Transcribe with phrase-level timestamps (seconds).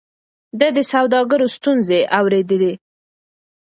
[0.59, 2.71] ده د سوداګرو ستونزې اورېدې.